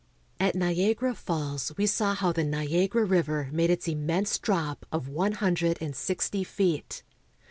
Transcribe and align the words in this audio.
At 0.39 0.55
Niagara 0.55 1.13
Falls 1.13 1.73
we 1.77 1.85
saw 1.85 2.15
how 2.15 2.31
the 2.31 2.43
Niagara 2.43 3.05
River 3.05 3.49
made 3.51 3.69
its 3.69 3.87
immense 3.87 4.39
drop 4.39 4.83
of 4.91 5.07
one 5.07 5.33
hundred 5.33 5.77
and 5.79 5.95
sixty 5.95 6.43
feet. 6.43 7.03